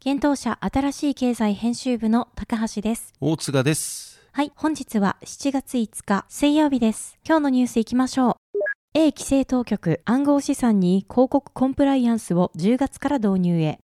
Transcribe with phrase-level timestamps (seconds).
[0.00, 3.14] 検討者新しい経済編集部の高橋です。
[3.20, 4.20] 大塚です。
[4.30, 7.18] はい、本日は7月5日水曜日です。
[7.26, 8.58] 今日のニュースいきましょう。
[8.94, 13.80] A 規制当局暗号資産に広告コンプライアンスを10月から導入へ。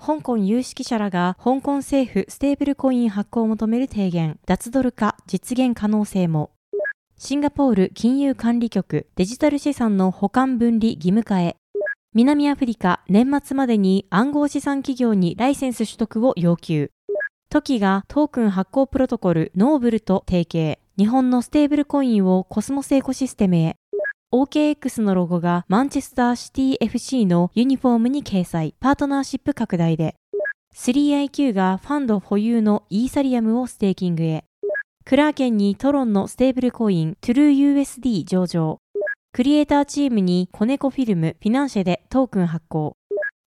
[0.00, 6.52] 香港有識者らが香港政府ステーブルコイン発行を求める提言、脱ドル化実現可能性も。
[7.16, 11.56] シンガポール金融管理局デジタル資産の保管分離義務化へ。
[12.18, 16.90] 南アフリカ年末までに暗号資産企業にライセンス取得を要求。
[17.48, 20.80] TOKI がトークン発行プロトコルノーブルと提携。
[20.98, 23.76] 日本のステーブルコインをコスモスエコシステムへ。
[24.34, 30.16] OKX のロゴがマンチェスターシティ FC のユニフォームに掲載、パートナーシップ拡大で、
[30.74, 34.42] 3IQ がファンド保有のイーサリアムをステーキングへ、
[35.04, 38.78] クラーケンにトロンのステーブルコイン TrueUSD 上場、
[39.38, 42.96] クリエイターチームにコネコフィルムフィナンシェでトークン発行、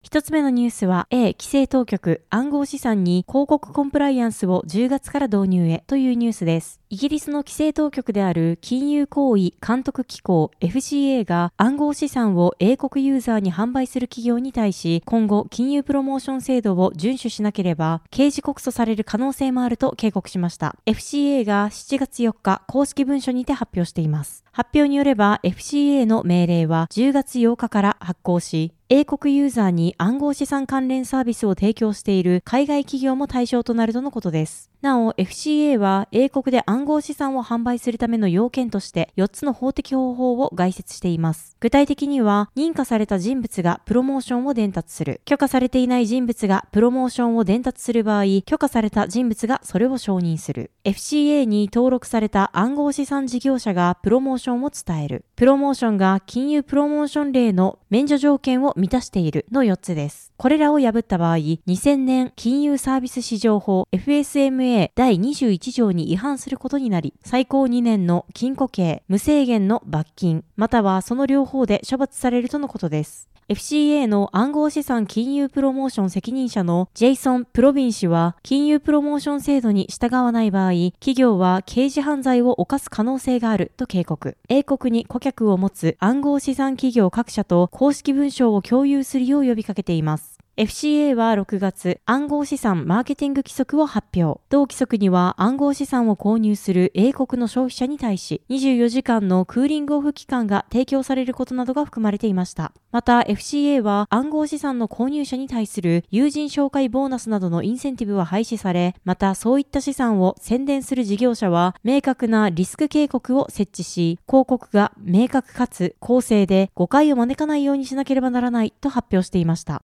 [0.01, 6.80] 一つ目のニュースは A 規制当局暗号資産に広告コンプライアンスを10月から導入へというニュースです。
[6.93, 20.75] イギリスの規制当局である金融行為監督機構 FCA が暗号資産を英国ユーザーに販売する企業に対し今後金融プロモーション制度を遵守しなければ刑事告訴される可能性もあると警告しました。
[20.85, 24.43] FCA が7月4日公式文書にて発表しています。
[24.51, 34.70] 発表によれば FCA の命令は10月8日から発行し英国ユーザーに暗号資産関連サービスを提供している海外企業も対象となるとのことです。
[34.81, 41.55] なお、FCA は英国で暗号資産を販売するための要件として4つの法的方法を概説しています。
[41.59, 45.21] 具体的には、認可された人物がプロモーションを伝達する。
[45.25, 50.71] 許可されていない人物がプロモーションを伝達する場合、許可された人物がそれを承認する。
[50.83, 55.25] FCA に登録された暗号資産事業者がプロモーションを伝える。
[55.35, 60.33] プロモーションが金融プロモーション例の免除条件を満たしているの4つです。
[60.37, 73.29] これらを破った場合、2000年金融サービス市場法 FSMA 第21条に違反することになり、最高2年の禁錮刑、無制限の罰金、またはその両方で処罰されるとのことです。
[73.51, 84.37] FCA の暗号資産金融プロモーション責任者のジェイソン・プロビン氏は、金融プロモーション制度に従わない場合、企業は刑事犯罪を犯す可能性があると警告。
[84.47, 90.30] 英国に顧客を持つ暗号資産企業各社と公式文書を共有するよう呼びかけています。
[90.57, 94.41] FCA は6月、暗号資産マーケティング規則を発表。
[94.49, 102.73] 同規則には暗号資産を購入する英国の消費者に対し、24時間のクーリングオフ期間が提供されることなどが含まれていました。
[102.91, 119.81] また FCA は暗号資産の購入者に対する友人紹介ボーナスなどのインセンティブは廃止され、またそういった資産を宣伝する事業者は明確なリスク警告を設置し、広告が明確かつ公正で誤解を招かないようにしなければならないと発表していました。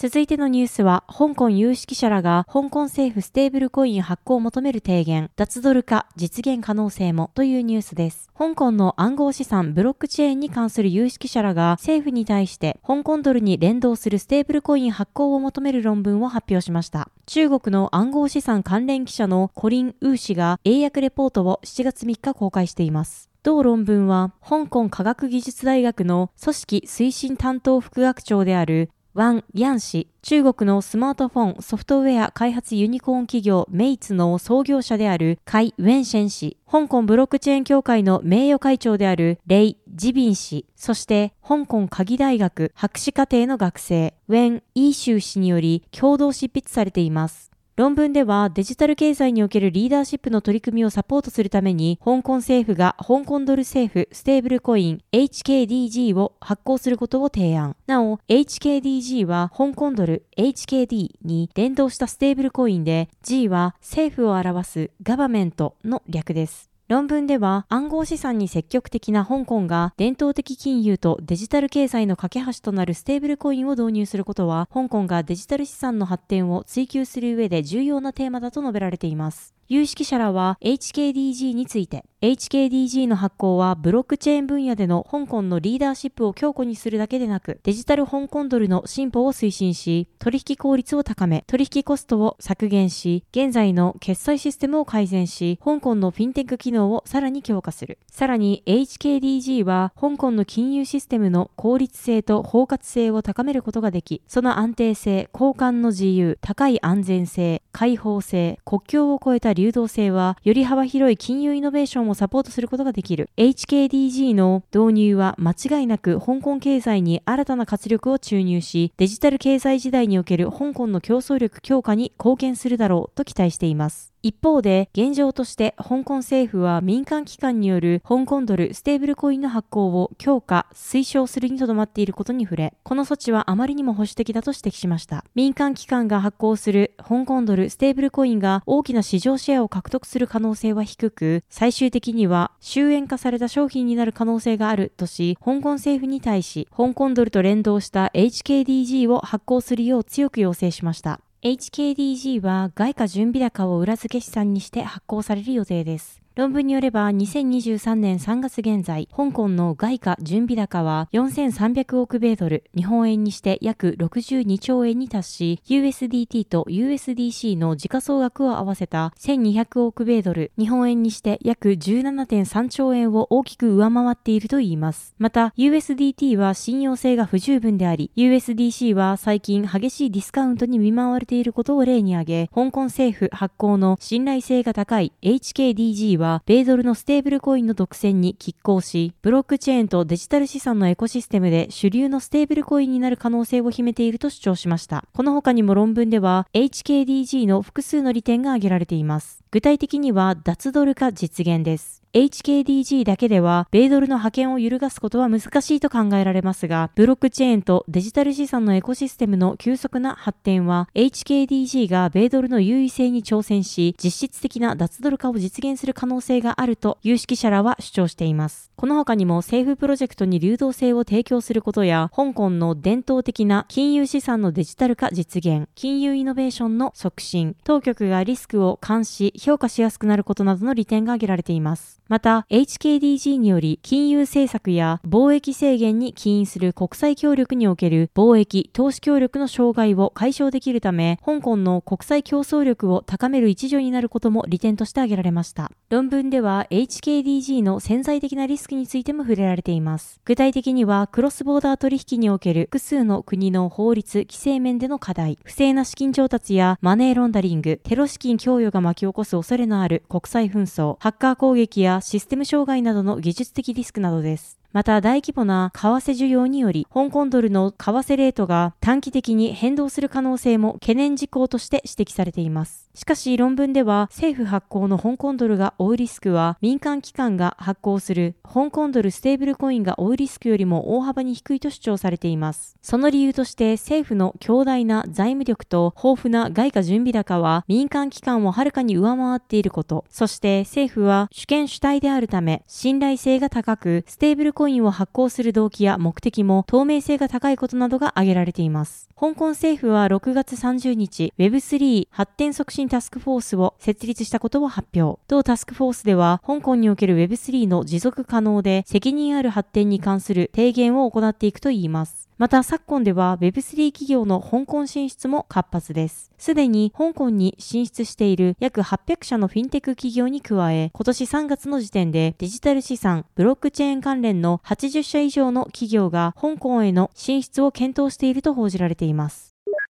[0.00, 8.30] 続いてのニュースは、香港有識者らが香港政府ステーブルコイン発行を求める提言、脱ドル化実現可能性もというニュースです。
[8.38, 17.10] 香港の暗号資産ブロックチェーンに関する有識者らが政府に対して香港ドルに連動するステーブルコイン発行を求める論文を発表しました。
[17.26, 23.28] 中国の暗号資産関連記者のコリン・ウー氏が英訳レポートを7月3日公開しています。
[23.42, 47.47] 同論文は、香港科学技術大学の組織推進担当副学長であるワン・ヤン氏、中国のスマートフォン、ソフトウェア開発ユニコーン企業メイツの創業者であるカイ・ウェンシェン氏、香港ブロックチェーン協会の名誉会長であるレイ・ジビン氏、そして香港科技大学博士課程の学生、ウェン・イーシュー氏により共同執筆されています。
[47.78, 57.76] 論文ではデジタル経済におけるリーダーシップの取り組みをサポートするために香港政府が香港ドル政府ステーブルコイン HKDG を発行することを提案。
[57.86, 66.67] なお HKDG は香港ドル HKD に連動したステーブルコインで G は政府を表すガバメントの略です。
[66.88, 79.57] 論文では暗号資産に積極的な香港が伝統的金融とデジタル経済の架け橋となるステーブルコインを導入することは香港がデジタル資産の発展を追求する上で重要なテーマだと述べられています。
[79.70, 97.98] 有識者らは HKDG について HKDG の発行はブロックチェーン分野での香港のリーダーシップを強固にするだけでなくデジタル香港ドルの進歩を推進し取引効率を高め取引コストを削減し現在の決済システムを改善し香港のフィンテック機能をさらに強化する。
[98.10, 113.28] さらに HKDG は香港の金融システムの効率性と包括性を高めることができその安定性交換の自由高い安全性開放性国境を超えた流動性はより幅広い金融イノベーションをサポートすることができる。
[113.36, 124.12] HKDG の導入は間違いなく香港経済に新たな活力を注入し、デジタル経済時代における香港の競争力強化に貢献するだろうと期待しています。
[124.28, 135.24] 一方で、現状として香港政府は民間機関による香港ドルステーブルコインの発行を強化、推奨するにとどまっていることに触れ、この措置はあまりにも保守的だと指摘しました。
[135.34, 151.22] 民間機関が発行する香港ドルステーブルコインが大きな市場シェアを獲得する可能性は低く、最終的には終焉化された商品になる可能性があるとし、香港政府に対し、香港ドルと連動した HKDG を発行するよう強く要請しました。
[151.40, 156.20] HKDG は外貨準備高を裏付け資産にして発行される予定です。
[156.38, 175.16] 論文によれば2023年3月現在、香港の外貨準備高は4300億米ドル、日本円にして約62兆円に達し、USDT と USDC の時価総額を合わせた1200億米ドル、日本円にして約17.3兆円を大きく上回っているといいます。
[175.18, 195.04] また、USDT は信用性が不十分であり、USDC は最近激しいディスカウントに見舞われていることを例に挙げ、香港政府発行の信頼性が高い HKDG はは、米ドルのステーブルコインの独占に拮抗し、ブロックチェーンとデジタル資産のエコシステムで主流のステーブルコインになる可能性を秘めていると主張しました。
[195.14, 199.42] この他にも論文では、HKDG の複数の利点が挙げられています。
[199.50, 201.97] 具体的には、脱ドル化実現です。
[202.14, 218.72] HKDG だけでは、米ドルの派遣を揺るがすことは難しいと考えられますが、ブロックチェーンとデジタル資産のエコシステムの急速な発展は、HKDG が米ドルの優位性に挑戦し、実質的な脱ドル化を実現する可能性があると有識者らは主張しています。
[218.76, 232.00] この他にも政府プロジェクトに流動性を提供することや、香港の伝統的な金融資産のデジタル化実現、金融イノベーションの促進、当局がリスクを監視、評価しやすくなることなどの利点が挙げられています。
[232.08, 245.70] また、HKDG により金融政策や貿易制限に起因する国際協力における貿易、投資協力の障害を解消できるため、香港の国際競争力を高める一助になることも利点として挙げられました。
[245.90, 250.18] 論文では HKDG の潜在的なリスクについても触れられています。
[250.24, 264.58] 具体的には、クロスボーダー取引における複数の国の法律、規制面での課題、不正な資金調達やマネーロンダリング、テロ資金供与が巻き起こす恐れのある国際紛争、ハッカー攻撃やシステム障害などの技術的リスクなどです。
[264.72, 272.88] また大規模な為替需要により、香港ドルの為替レートが短期的に変動する可能性も懸念事項として指摘されています。
[272.94, 282.76] しかし論文では政府発行の香港ドルが追うリスクは民間機関が発行する香港ドルステーブルコインが追うリスクよりも大幅に低いと主張されています。
[282.82, 299.08] その理由として政府の強大な財務力と豊富な外貨準備高は民間機関をはるかに上回っていること、そして政府は主権主体であるため信頼性が高くステーブルコインを発行する動機や目的も透明性が高いことなどが挙げられています。
[299.14, 305.20] 香港政府は6月30日 Web3 発展促進タスクフォースを設立したことを発表。
[305.28, 312.28] 同タスクフォースでは、香港における Web3 の持続可能で責任ある発展に関する提言を行っていくといいます。
[312.38, 316.30] また昨今では Web3 企業の香港進出も活発です。
[316.38, 329.54] すでに香港に進出している約800社のフィンテック企業に加え、今年3月の時点でデジタル資産、ブロックチェーン関連のの80社以上の企業が香港への進出を検討していると報じられています。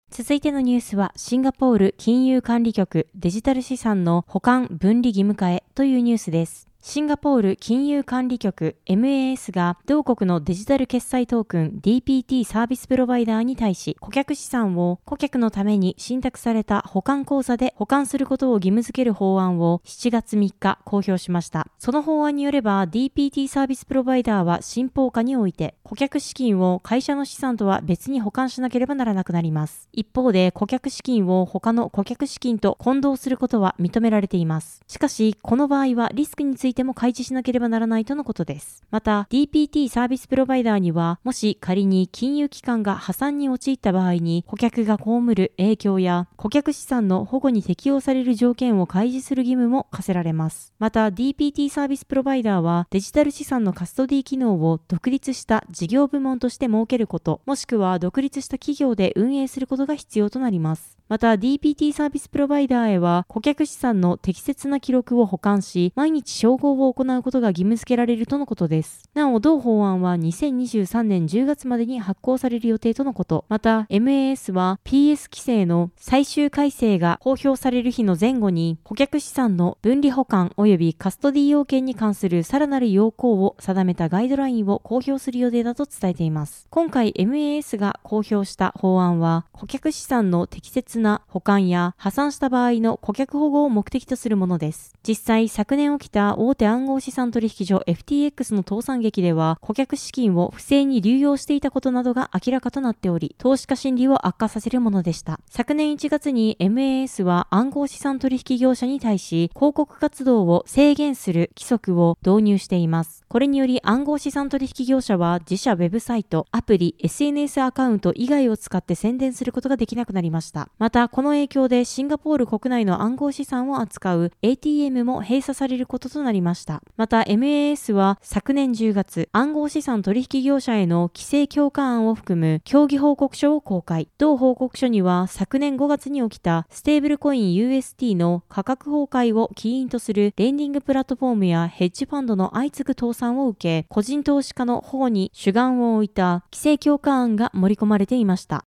[0.09, 6.70] 続いてのニュースは、シンガポール金融管理局デジタル資産の保管分離義務化へというニュースです。
[6.83, 21.67] シンガポール金融管理局 MAS が同国のデジタル決済トークン DPT サービスプロバイダーに対し顧客資産を顧客のために信託された保管口座で保管することを義務付ける法案を7月3日公表しました。
[21.77, 29.87] その法案によれば DPT サービスプロバイダーは新法下において顧客資金を会社の資産とは別に保管しなければならなくなります。
[29.93, 34.81] 一方で顧客資金を他の顧客資金と混同することは認められています。
[34.87, 38.83] しかし、この場合はリスクについていても開示しなければならないとのことです。
[38.89, 50.73] また、DPT サービスプロバイダーには、もし仮に金融機関が破産に陥った場合に、顧客が被る影響や、顧客資産の保護に適用される条件を開示する義務も課せられます。
[50.79, 61.00] また、DPT サービスプロバイダーは、デジタル資産のカストディ機能を独立した事業部門として設けること、もしくは独立した企業で運営することが必要となります。
[61.11, 69.09] また DPT サービスプロバイダーへは顧客資産の適切な記録を保管し、毎日照合を行うことが義務付けられるとのことです。
[69.13, 73.43] なお、同法案は2023年10月までに発行される予定とのこと。
[73.49, 86.67] また、MAS は PS 規制の最終改正が公表される日の前後に、顧客資産の分離保管及びカストディ要件に関するさらなる要項を定めたガイドラインを公表する予定だと伝えています。
[86.69, 94.93] 今回 MAS が公表した法案は、顧客資産の適切な保管や破産した場合の顧客保護を目的とするものです。
[95.07, 105.39] 実際、昨年起きた大手暗号資産取引所 FTX の倒産劇では、顧客資金を不正に流用していたことなどが明らかとなっており、投資家心理を悪化させるものでした。
[105.49, 113.23] 昨年1月に MAS は暗号資産取引業者に対し、広告活動を制限する規則を導入しています。
[113.27, 120.69] これにより暗号資産取引業者は自社ウェブサイト、アプリ、SNS アカウント以外を使って宣伝することができなくなりました。
[120.77, 126.83] ままた、この影響でシンガポール国内の暗号資産を扱う ATM も閉鎖されることとなりました。
[126.97, 134.09] また MAS は昨年10月、暗号資産取引業者への規制強化案を含む協議報告書を公開。
[134.17, 148.65] 同報告書には昨年5月に起きたステーブルコイン UST の価格崩壊を起因とするレンディングプラットフォームやヘッジファンドの相次ぐ倒産を受け、個人投資家の保護に主眼を置いた規制強化案が盛り込まれていました。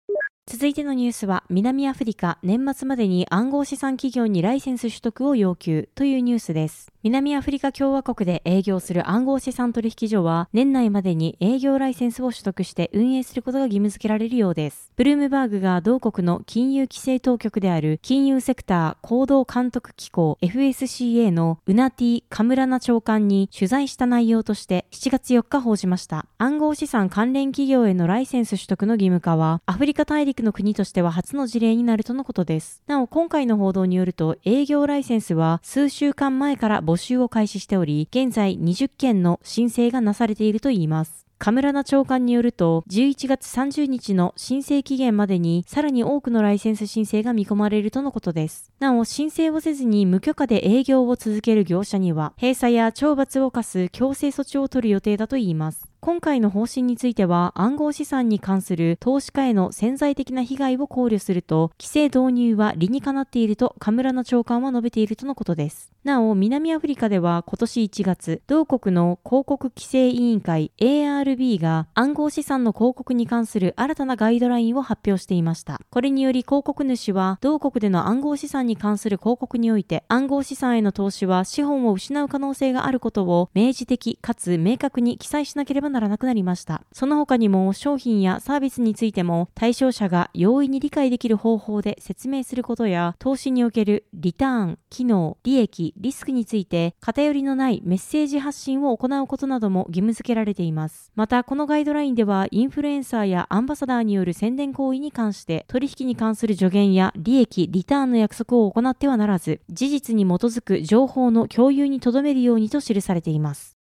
[0.51, 6.91] 続いてのニュースは、南アフリカ年末までに暗号資産企業にライセンス取得を要求というニュースです。
[7.03, 14.91] 南アフリカ共和国で営業する暗号資産取引所は、年内までに営業ライセンスを取得して運営することが義務付けられるようです。
[14.95, 26.25] ブルームバーグが同国の金融規制当局である金融セクター行動監督機構 FSCA のウナティ・カムラナ長官に取材した内容として7月4日報じました。
[26.39, 32.81] 暗号資産関連企業へのライセンス取得の義務化は、アフリカ大陸の国としては初の事例になるとのことです。
[32.87, 41.29] なお、今回の報道によると、営業ライセンスは数週間前から募集を開始しており、現在20件の申請がなされているといいます。
[41.39, 48.69] カムラナ長官によると、11月30日の申請期限までに、さらに多くのライセンス申請が見込まれるとのことです。
[48.79, 55.88] なお、申請をせずに無許可で営業を続ける業者には、閉鎖や懲罰を課す強制措置を取る予定だといいます。
[56.01, 65.91] 今回の方針については暗号資産に関する投資家への潜在的な被害を考慮すると規制導入は理にかなっているとカムラの長官は述べているとのことです。
[66.05, 75.81] なお、南アフリカでは今年1月、同国の広告規制委員会 ARB が暗号資産の広告に関する新たなガイドラインを発表していました。
[75.89, 86.83] これにより広告主は同国での暗号資産に関する広告において暗号資産への投資は資本を失う可能性があることを明示的かつ明確に記載しなければならなくなりました。
[86.93, 101.11] その他にも商品やサービスについても対象者が容易に理解できる方法で説明することや投資におけるリターン、機能、利益、リスクについて偏りのないメッセージ発信を行うことなども義務付けられています。
[101.15, 113.79] また、このガイドラインでは、インフルエンサーやアンバサダーによる宣伝行為に関して、取引に関する助言や利益、リターンの約束を行ってはならず、事実に基づく情報の共有に留めるようにと記されています。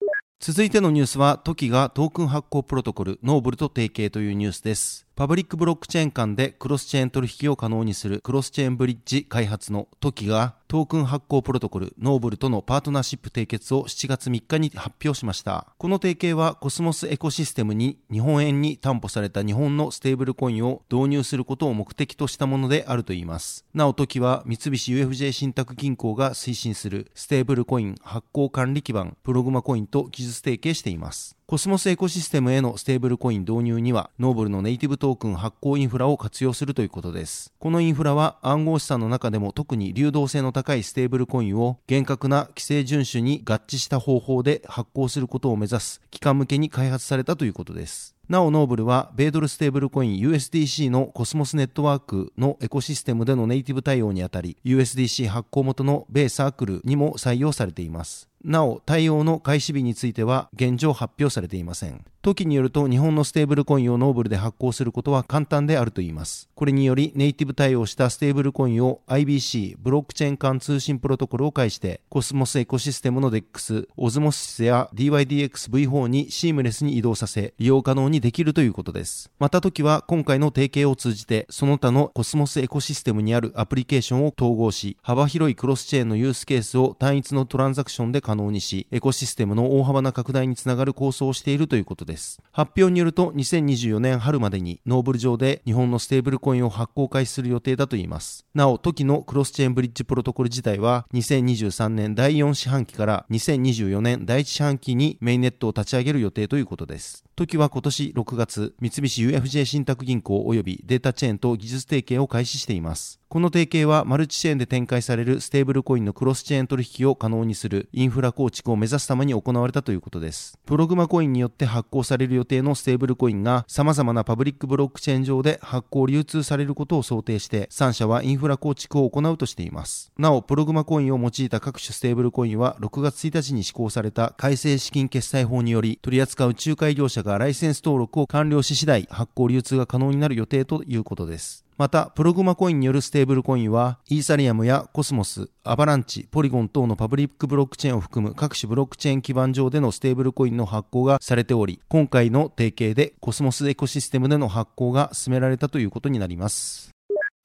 [0.42, 5.06] 続いてのニュースは、トキがトークン発行プロトコル、ノーブルと提携というニュースです。
[5.20, 15.66] パブリックブロックチェーン間でクロスチェーン取引を可能にするクロスチェーンブリッジ開発のトキがトークン発行プロトコルノーブルとのパートナーシップ締結を7月3日に発表しました。
[15.76, 23.66] この提携はコスモスエコシステムに日本円に担保された日本のステーブルコインを導入することを目的としたものであるといいます。
[23.74, 31.36] なおトキは三菱 UFJ 信託銀行が推進するステーブルコイン発行管理基盤プログマコインと技術提携しています。
[31.50, 37.52] コスモスエコシステムへのステーブルコイン導入には、ノーブルのネイティブトークン発行インフラを活用するということです。
[37.58, 48.16] このインフラは暗号資産の中でも特に流動性の高いステーブルコインを厳格な規制遵守に合致した方法で発行することを目指す機関向けに開発されたということです。
[48.30, 58.29] なおノーブルは、米ドルステーブルコイン USDC のコスモスネットワークのエコシステムでのネイティブ対応にあたり、USDC 発行元の米サークルにも採用されています。
[58.44, 62.04] なお、対応の開始日については現状発表されていません。
[62.22, 66.50] トキによると日本のステーブルコインをノーブルで発行することは簡単であると言います。
[66.54, 79.30] これによりネイティブ対応したステーブルコインを IBC ブロックチェーン間通信プロトコルを介してコスモスエコシステムの DEX、オズモシスや DYDXV4 にシームレスに移動させ利用可能にできるということです。
[79.38, 92.40] またトキは今回の提携を通じてその他のコスモスエコシステムにあるアプリケーションを統合し幅広いクロスチェーンのユースケースを単一のトランザクションで可能にしエコシステムの大幅な拡大につながる構想をしているということです。
[92.52, 98.46] 発表によると2024年春までにノーブル上で日本のステーブルコインを発行開始する予定だといいます。
[98.54, 107.24] なお、トキのクロスチェーンブリッジプロトコル自体は2023年第4四半期から2024年第1四半期にメインネットを立ち上げる予定ということです。
[107.40, 113.18] トキは今年6月、三菱 UFJ 信託銀行及びデータチェーンと技術提携を開始しています。
[113.30, 120.58] この提携はマルチチェーンで展開されるステーブルコインのクロスチェーン取引を可能にするインフラ構築を目指すために行われたということです。
[120.66, 130.10] プログマコインによって発行される予定のステーブルコインが様々なパブリックブロックチェーン上で発行流通されることを想定して3社はインフラ構築を行うとしています。
[130.18, 141.64] なお、プログマコインを用いた各種ステーブルコインは6月1日に施行された改正資金決済法により取り扱う仲介業者ががライセンス登録を完了し次第発行流通が可能になる予定ということです。
[141.78, 156.90] また、プログマコインによるステーブルコインは、イーサリアムやコスモス、アバランチ、ポリゴン等のパブリックブロックチェーンを含む各種ブロックチェーン基盤上でのステーブルコインの発行がされており、今回の提携でコスモスエコシステムでの発行が進められたということになります。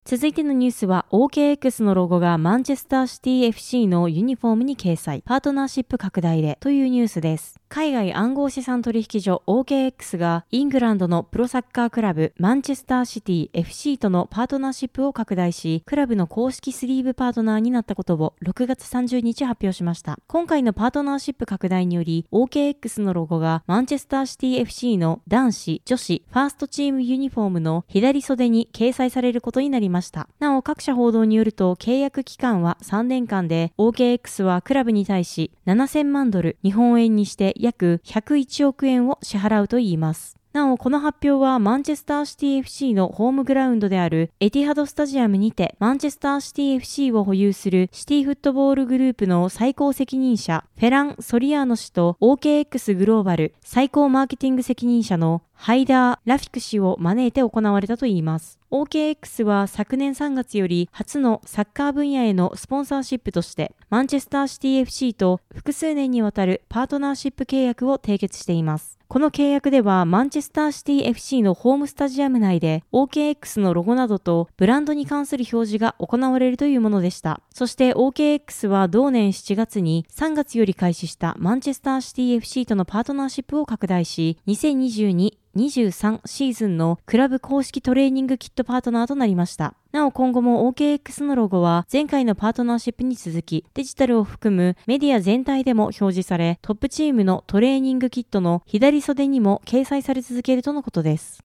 [0.08, 7.56] 続いてのニュースは OKX のロゴがマンチェスターシティ FC のユニフォームに掲載、パートナーシップ拡大でというニュースです。
[7.76, 20.18] 海外暗号資産取引所 OKX がイングランドのプロサッカークラブマンチェスターシティ FC とのパートナーシップを拡大し、クラブの公式スリーブパートナーになったことを6月30日発表しました。
[20.28, 30.30] 今回のパートナーシップ拡大により OKX のロゴがマンチェスターシティ FC の男子、女子、ファーストチームユニフォームの左袖に掲載されることになりました。
[30.40, 40.38] なお各社報道によると契約期間は3年間で OKX はクラブに対し7000万ドル日本円にして約101億円を支払うといいます。
[40.56, 58.58] なお、この発表はマンチェスターシティ FC のホームグラウンドであるエティハドスタジアムにてマンチェスターシティ FC を保有するシティフットボールグループの最高責任者フェラン・ソリアーノ氏と OKX グローバル最高マーケティング責任者のハイダー・ラフィク氏を招いて行われたといいます。
[58.76, 69.00] OKX は昨年3月より初のサッカー分野へのスポンサーシップとしてマンチェスターシティ FC と複数年にわたるパートナーシップ契約を締結しています。
[69.08, 77.40] この契約ではマンチェスターシティ FC のホームスタジアム内で OKX のロゴなどとブランドに関する表示が行われるというものでした。
[77.54, 89.74] そして OKX は同年7月に3月より開始したマンチェスターシティ FC とのパートナーシップを拡大し2022 23シーズンのクラブ公式トレーニングキットパートナーとなりました。
[89.92, 101.45] なお今後も OKX のロゴは前回のパートナーシップに続きデジタルを含むメディア全体でも表示されトップチームのトレーニングキットの左袖にも掲載され続けるとのことです。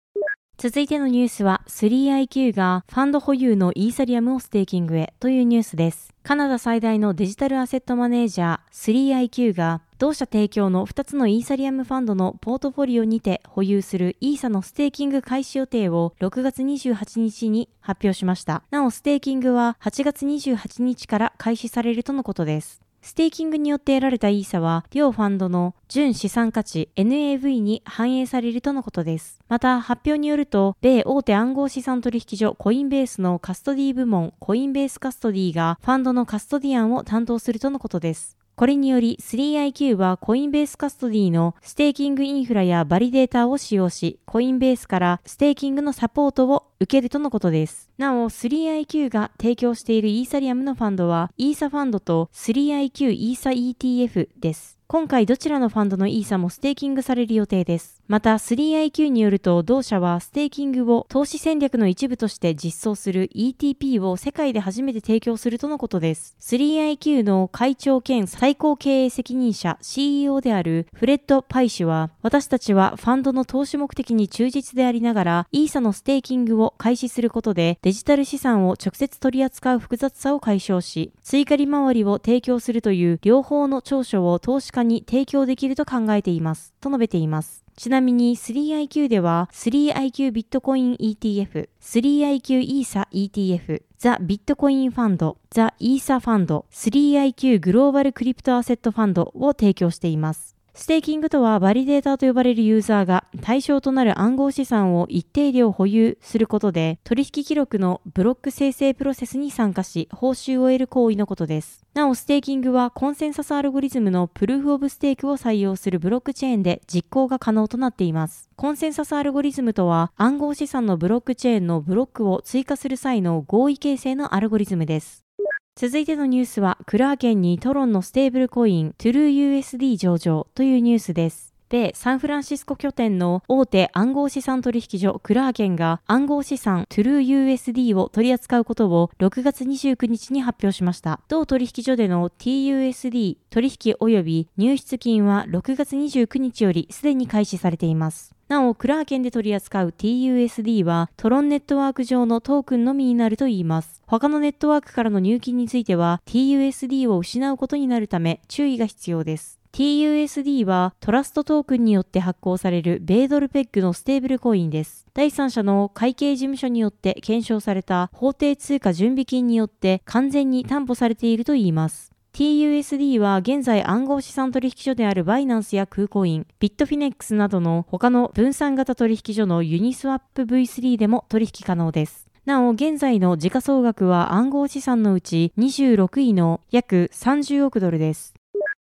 [0.62, 6.12] 続いてのニュースは 3IQ がファンド保有のイーサリアムをステーキングへというニュースです。
[6.22, 18.62] カナダ最大のデジタルアセットマネージャー 3IQ が同社提供の2つのイーサリアムファンドのポートフォリオにて保有するイーサのステーキング開始予定を6月28日に発表しました。
[18.70, 22.82] なおステーキングは8月28日から開始されるとのことです。
[23.02, 29.40] ステーキングによって得られたイーサは、両ファンドの純資産価値 NAV に反映されるとのことです。
[29.48, 38.39] また、発表によると、米大手暗号資産取引所コインベースのカストディ部門コインベースカストディがファンドのカストディアンを担当するとのことです。
[38.60, 47.88] これにより 3IQ はコインベースカストディのステーキングインフラやバリデータを使用し、コインベースからステーキングのサポートを受けるとのことです。
[47.96, 54.79] なお、3IQ が提供しているイーサリアムのファンドは、イーサファンドと 3IQ イーサ ETF です。
[54.92, 58.02] 今回どちらのファンドのイーサもステーキングされる予定です。
[58.08, 66.34] また 3IQ によると同社はステーキングを投資戦略の一部として実装する ETP を世界で初めて提供するとのことです。
[66.40, 87.64] 3IQ の会長兼最高経営責任者 CEO であるフレッド・パイ氏は私たちはファンドの投資目的に忠実でありながらイーサのステーキングを開始することでデジタル資産を直接取り扱う複雑さを解消し追加利回りを提供するという両方の長所を投資家に提供できると考えていますと述べています。
[87.76, 100.59] ちなみに 3IQ では 3IQ ビットコイン ETF、3IQ イーサ ETF、ザ・ビットコインファンド、ザ・イーサファンド、3IQ グローバルクリプトアセットファンドを提供しています。
[100.80, 111.84] ステーキングとはバリデーターと呼ばれるユーザーが対象となる暗号資産を一定量保有することで取引記録のブロック生成プロセスに参加し報酬を得る行為のことです。
[111.92, 118.48] なおステーキングはコンセンサスアルゴリズムのプルーフオブステークを採用するブロックチェーンで実行が可能となっています。
[118.56, 125.26] コンセンサスアルゴリズムとは暗号資産のブロックチェーンのブロックを追加する際の合意形成のアルゴリズムです。
[125.76, 131.49] 続いてのニュースは、クラーケンにトロンのステーブルコイン、トゥルー USD 上場というニュースです。
[131.94, 141.20] サンフランシスコ拠点の大手暗号資産取引所クラーケンが暗号資産トゥルー USD を取り扱うことを6月29日に発表しました。
[141.28, 148.34] 同取引所での TUSD 取引及び入出金は6月29日よりすでに開始されています。
[148.48, 154.02] なお、クラーケンで取り扱う TUSD はトロンネットワーク上のトークンのみになるといいます。
[154.08, 159.59] 他のネットワークからの入金については TUSD を失うことになるため注意が必要です。
[159.72, 165.06] TUSD はトラストトークンによって発行される米ドルペッグのステーブルコインです。
[165.14, 172.10] 第三者の会計事務所によって検証された法定通貨準備金によって完全に担保されているといいます。
[172.32, 182.28] TUSD は現在暗号資産取引所であるバイナンスやクーコイン、ビットフィネックスなどの他の分散型取引所のユニスワップ V3 でも取引可能です。
[182.44, 188.34] なお、現在の時価総額は暗号資産のうち26位の約30億ドルです。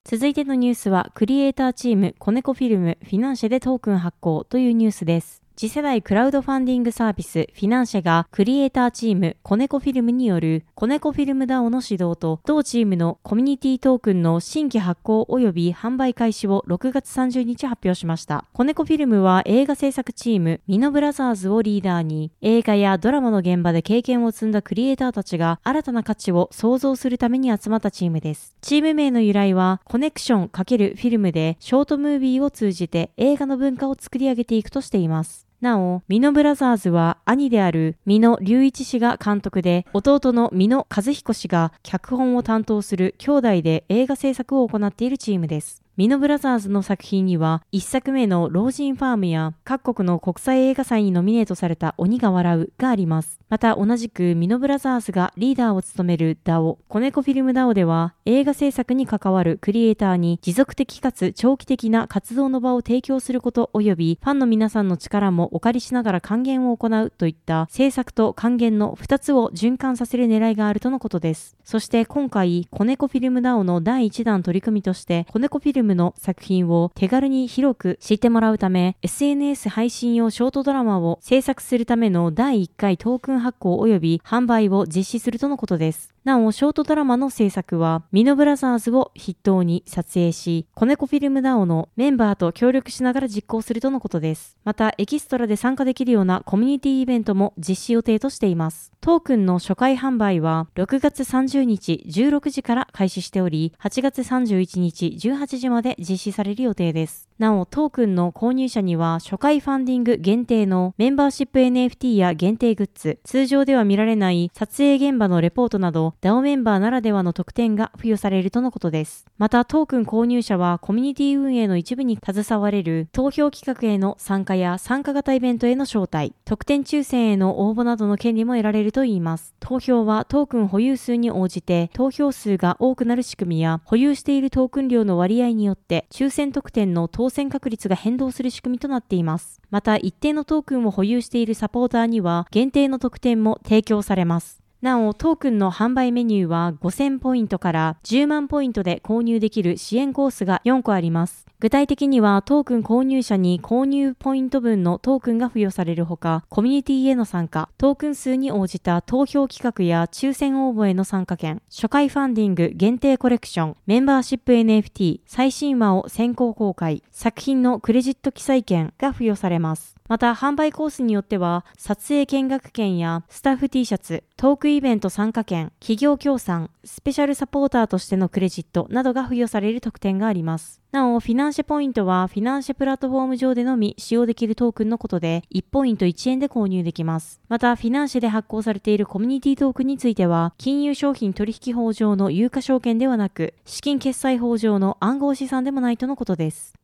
[0.05, 5.42] 続いてのニュースは、クリエイターチームコネコフィルムフィナンシェでトークン発行というニュースです。
[5.55, 18.47] 次世代クラウドファンディングサービスフィナンシェがクリエイターチームコネコフィルムによるコネコフィルム DAO の指導と同チームのコミュニティトークンの新規発行及び販売開始を6月30日発表しました。
[18.55, 28.57] コネコフィルムは映画制作チームミノブラザーズをリーダーに映画やドラマの現場で経験を積んだクリエイターたちが新たな価値を創造するために集まったチームです。
[28.63, 35.52] チーム名の由来はコネクション×フィルムでショートムービーを通じて映画の文化を作り上げていくとしています。
[35.63, 45.82] なお、ミノブラザーズは兄であるミノ隆一氏が監督で、弟のミノ和彦氏が脚本を担当する兄弟で映画制作を行っているチームです。
[45.99, 53.43] ミノブラザーズの作品には、一作目の老人ファームや各国の国際映画祭にノミネートされた鬼が笑うがあります。
[53.53, 71.55] また同じくミノブラザーズがリーダーを務める DAO、コネコフィルム DAO では映画制作に関わるクリエイターに持続的かつ長期的な活動の場を提供すること及びファンの皆さんの力もお借りしながら還元を行うといった制作と還元の2つを循環させる狙いがあるとのことです。
[71.63, 86.15] そして今回、コネコフィルム DAO の第1弾取り組みとして、コネコフィルムの作品を手軽に広く知ってもらうため、SNS 配信用ショートドラマを制作するための第1回トークン発行及び販売を実施するとのことです。
[86.25, 94.57] なお、ショートドラマの制作は、ミノブラザーズを筆頭に撮影し、コネコフィルムダオのメンバーと協力しながら実行するとのことです。
[94.63, 98.93] また、エキストラで参加できるようなコミュニティイベントも実施予定としています。
[99.01, 107.29] トークンの初回販売は、6月30日16時から開始しており、8月31日18時まで実施される予定です。
[107.41, 119.27] なお、トークンの購入者には、初回ファンディング限定のメンバーシップ NFT や限定グッズ、通常では見られない撮影現場のレポートなど、DAO メンバーならではの特典が付与されるとのことです。
[119.39, 129.55] また、トークン購入者はコミュニティ運営の一部に携われる投票企画への参加や参加型イベントへの招待、特典抽選への応募などの権利も得られるといいます。
[129.61, 139.61] 投票はトークン保有数に応じて投票数が多くなる仕組みや保有しているトークン量の割合によって抽選特典の当選確率が変動する仕組みとなっています。
[139.71, 144.62] また一定のトークンを保有しているサポーターには限定の特典も提供されます。
[144.83, 151.47] なお、トークンの販売メニューは5000ポイントから10万ポイントで購入できる支援コースが4個あります。
[151.61, 169.95] 具体的にはトークン購入者に購入ポイント分のトークンが付与されるほか、コミュニティへの参加、トークン数に応じた投票企画や抽選応募への参加券、初回ファンディング限定コレクション、メンバーシップ NFT、最新話を先行公開、作品のクレジット記載券が付与されます。
[170.13, 180.83] また販売コースによっては撮影見学券やスタッフ T シャツ、トークイベント参加券、企業協賛、スペシャルサポーターとしてのクレジットなどが付与される特典があります。
[180.91, 187.41] なお、フィナンシェポイントはフィナンシェプラットフォーム上でのみ使用できるトークンのことで1ポイント1円で購入できます。
[187.49, 196.75] また、フィナンシェで発行されているコミュニティトークンについては金融商品取引法上の有価証券ではなく資金決済法上の暗号資産でもないとのことです。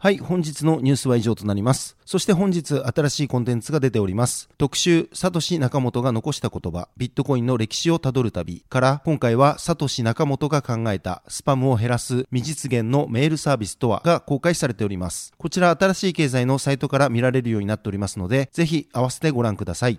[0.00, 1.96] はい、本日のニュースは以上となります。
[2.06, 4.48] そして本日新しいコンテンツが出ております。
[4.56, 15.32] 特集、サトシ仲本が残した言葉、ビットコインの歴史をたどる旅から、今回はサトシ仲本が考えたスパムを減らす未実現のメールサービスとはが公開されております。
[15.36, 19.98] こちら新しい経済のサイトから見られるようになっておりますので、ぜひ合わせてご覧ください。